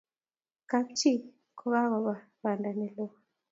kab 0.69 0.85
chi 0.99 1.11
ko 1.57 1.65
kakoba 1.73 2.13
banda 2.41 2.69
ne 2.79 2.87
loo 2.95 3.11